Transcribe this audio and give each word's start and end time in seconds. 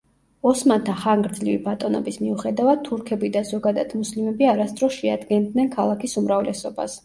ოსმანთა 0.51 0.95
ხანგრძლივი 1.01 1.59
ბატონობის 1.67 2.17
მიუხედავად, 2.23 2.83
თურქები 2.89 3.31
და 3.37 3.45
ზოგადად 3.53 3.95
მუსლიმები 4.01 4.51
არასდროს 4.55 4.99
შეადგენდნენ 4.99 5.73
ქალაქის 5.81 6.21
უმრავლესობას. 6.25 6.99